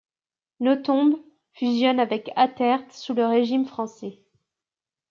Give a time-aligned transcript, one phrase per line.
[0.59, 1.19] Nothomb
[1.53, 4.17] fusionne avec Attert sous le régime français.